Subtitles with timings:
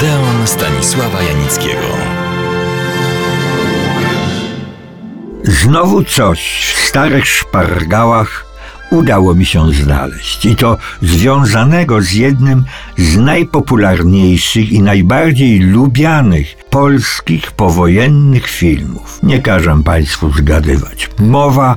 [0.00, 1.86] Odeon Stanisława Janickiego.
[5.42, 6.40] Znowu coś
[6.76, 8.46] w starych szpargałach
[8.90, 10.44] udało mi się znaleźć.
[10.46, 12.64] I to związanego z jednym
[12.98, 19.18] z najpopularniejszych i najbardziej lubianych polskich powojennych filmów.
[19.22, 21.10] Nie każę Państwu zgadywać.
[21.18, 21.76] Mowa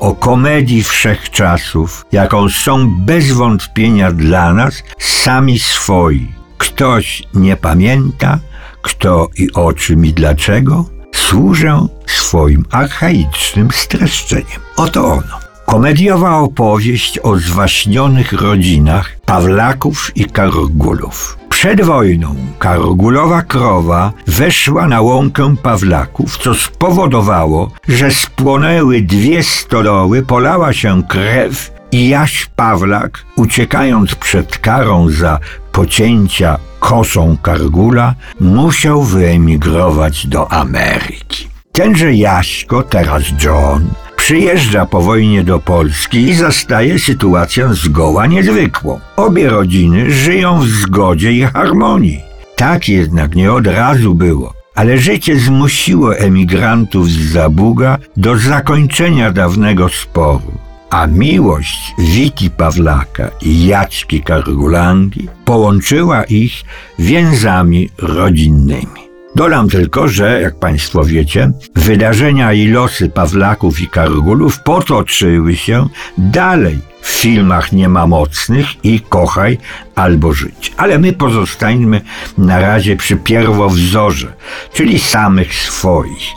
[0.00, 6.39] o komedii wszechczasów, jaką są bez wątpienia dla nas sami swoi.
[6.60, 8.38] Ktoś nie pamięta,
[8.82, 14.60] kto i o czym i dlaczego, służę swoim archaicznym streszczeniem.
[14.76, 15.40] Oto ono.
[15.66, 21.38] Komediowa opowieść o zwaśnionych rodzinach Pawlaków i Kargulów.
[21.48, 30.72] Przed wojną Kargulowa krowa weszła na łąkę Pawlaków, co spowodowało, że spłonęły dwie stodoły, polała
[30.72, 35.38] się krew i Jaś Pawlak, uciekając przed karą za
[35.72, 41.48] pocięcia kosą Kargula, musiał wyemigrować do Ameryki.
[41.72, 49.00] Tenże Jaśko, teraz John, przyjeżdża po wojnie do Polski i zastaje sytuację zgoła niezwykłą.
[49.16, 52.20] Obie rodziny żyją w zgodzie i harmonii.
[52.56, 59.88] Tak jednak nie od razu było, ale życie zmusiło emigrantów z Zabuga do zakończenia dawnego
[59.88, 60.52] sporu.
[60.90, 66.52] A miłość Wiki Pawlaka i Jaćki Kargulangi połączyła ich
[66.98, 69.00] więzami rodzinnymi.
[69.34, 75.88] Dodam tylko, że, jak Państwo wiecie, wydarzenia i losy Pawlaków i Kargulów potoczyły się
[76.18, 79.58] dalej w filmach Nie ma mocnych i Kochaj
[79.94, 80.72] albo Żyć.
[80.76, 82.00] Ale my pozostańmy
[82.38, 84.32] na razie przy pierwowzorze,
[84.72, 86.28] czyli samych swoich.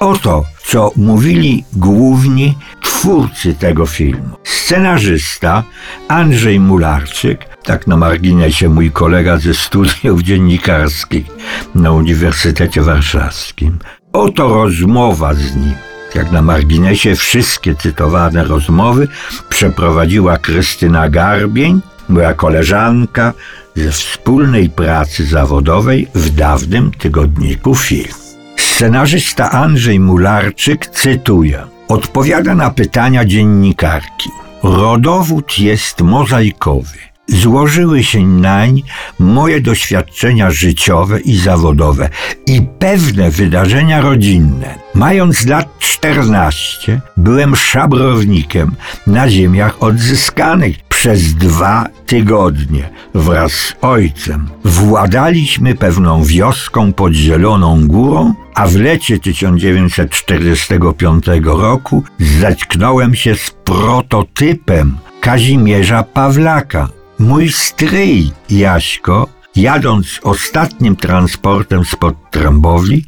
[0.00, 2.54] Oto, co mówili główni
[3.02, 4.36] twórcy tego filmu.
[4.44, 5.62] Scenarzysta
[6.08, 11.26] Andrzej Mularczyk, tak na marginesie mój kolega ze studiów dziennikarskich
[11.74, 13.78] na Uniwersytecie Warszawskim.
[14.12, 15.74] Oto rozmowa z nim.
[16.14, 19.08] Jak na marginesie wszystkie cytowane rozmowy
[19.48, 23.32] przeprowadziła Krystyna Garbień, moja koleżanka
[23.76, 28.14] ze wspólnej pracy zawodowej w dawnym tygodniku Film.
[28.56, 34.30] Scenarzysta Andrzej Mularczyk cytuje: Odpowiada na pytania dziennikarki.
[34.62, 36.98] Rodowód jest mozaikowy.
[37.28, 38.82] Złożyły się nań
[39.18, 42.08] moje doświadczenia życiowe i zawodowe
[42.46, 44.78] i pewne wydarzenia rodzinne.
[44.94, 48.74] Mając lat 14, byłem szabrownikiem
[49.06, 58.34] na ziemiach odzyskanych przez dwa tygodnie wraz z ojcem władaliśmy pewną wioską pod Zieloną Górą,
[58.54, 66.88] a w lecie 1945 roku zetknąłem się z prototypem Kazimierza Pawlaka.
[67.18, 73.04] Mój stryj Jaśko jadąc ostatnim transportem spod Trębowli,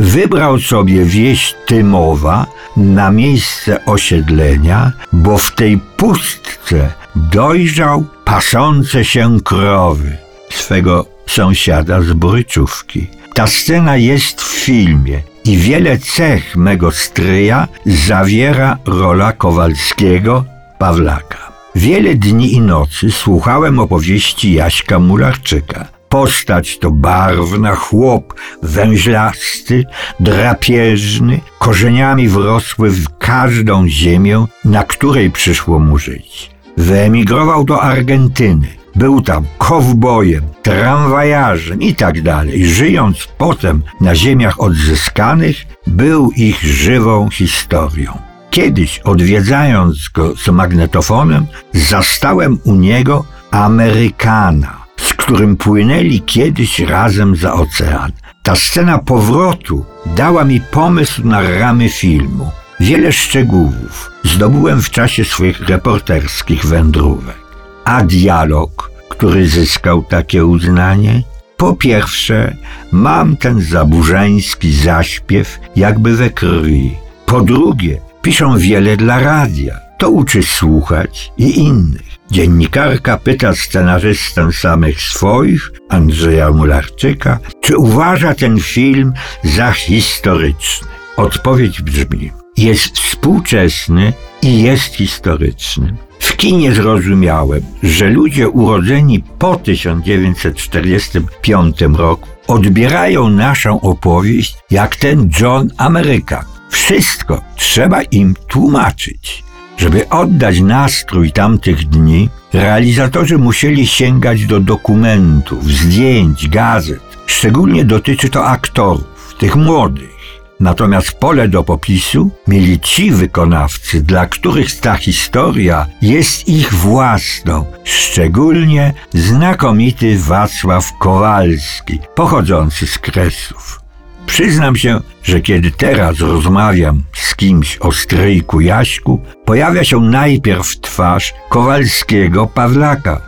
[0.00, 10.16] wybrał sobie wieś Tymowa na miejsce osiedlenia, bo w tej pustce dojrzał pasące się krowy
[10.50, 13.06] swego sąsiada z Bryczówki.
[13.34, 20.44] Ta scena jest w filmie i wiele cech mego stryja zawiera rola Kowalskiego
[20.78, 21.52] Pawlaka.
[21.74, 25.86] Wiele dni i nocy słuchałem opowieści Jaśka Mularczyka.
[26.08, 29.84] Postać to barwna, chłop węźlasty,
[30.20, 36.57] drapieżny, korzeniami wrosły w każdą ziemię, na której przyszło mu żyć.
[36.78, 38.68] Wyemigrował do Argentyny.
[38.94, 42.66] Był tam kowbojem, tramwajarzem i tak dalej.
[42.66, 45.56] Żyjąc potem na ziemiach odzyskanych,
[45.86, 48.18] był ich żywą historią.
[48.50, 57.52] Kiedyś odwiedzając go z magnetofonem, zastałem u niego Amerykana, z którym płynęli kiedyś razem za
[57.52, 58.12] ocean.
[58.42, 62.50] Ta scena powrotu dała mi pomysł na ramy filmu.
[62.80, 67.38] Wiele szczegółów zdobyłem w czasie swoich reporterskich wędrówek.
[67.84, 71.22] A dialog, który zyskał takie uznanie?
[71.56, 72.56] Po pierwsze,
[72.92, 76.94] mam ten zaburzański zaśpiew jakby we krwi.
[77.26, 79.80] Po drugie, Piszą wiele dla radia.
[79.98, 82.18] To uczy słuchać i innych.
[82.30, 89.12] Dziennikarka pyta scenarzystę samych swoich, Andrzeja Mularczyka, czy uważa ten film
[89.44, 90.88] za historyczny.
[91.16, 94.12] Odpowiedź brzmi: jest współczesny
[94.42, 95.96] i jest historyczny.
[96.18, 105.70] W kinie zrozumiałem, że ludzie urodzeni po 1945 roku odbierają naszą opowieść jak ten John
[105.76, 109.44] Amerykan wszystko trzeba im tłumaczyć.
[109.76, 117.02] Żeby oddać nastrój tamtych dni, realizatorzy musieli sięgać do dokumentów, zdjęć, gazet.
[117.26, 120.17] Szczególnie dotyczy to aktorów, tych młodych.
[120.60, 128.94] Natomiast pole do popisu mieli ci wykonawcy, dla których ta historia jest ich własną, szczególnie
[129.14, 133.80] znakomity Wacław Kowalski, pochodzący z Kresów.
[134.26, 141.34] Przyznam się, że kiedy teraz rozmawiam z kimś o stryjku Jaśku, pojawia się najpierw twarz
[141.48, 143.20] Kowalskiego Pawlaka.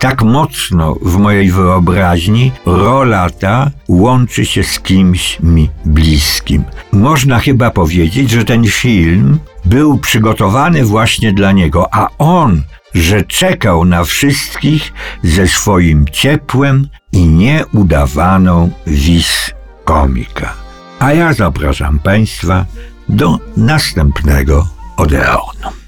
[0.00, 6.64] Tak mocno w mojej wyobraźni rola ta łączy się z kimś mi bliskim.
[6.92, 12.62] Można chyba powiedzieć, że ten film był przygotowany właśnie dla niego, a on,
[12.94, 14.92] że czekał na wszystkich
[15.22, 19.50] ze swoim ciepłem i nieudawaną wis
[19.84, 20.54] komika.
[20.98, 22.66] A ja zapraszam Państwa
[23.08, 24.66] do następnego
[24.96, 25.79] Odeonu.